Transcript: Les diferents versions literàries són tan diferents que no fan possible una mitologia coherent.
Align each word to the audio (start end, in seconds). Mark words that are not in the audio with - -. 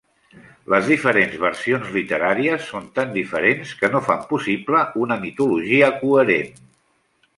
Les 0.73 0.87
diferents 0.91 1.35
versions 1.43 1.91
literàries 1.97 2.65
són 2.69 2.87
tan 2.97 3.13
diferents 3.19 3.75
que 3.83 3.93
no 3.97 4.01
fan 4.09 4.25
possible 4.33 4.83
una 5.05 5.19
mitologia 5.27 5.93
coherent. 6.01 6.63